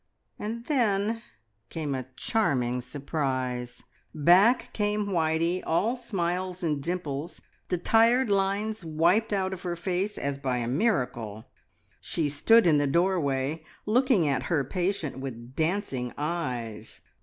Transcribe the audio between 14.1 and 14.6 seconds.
at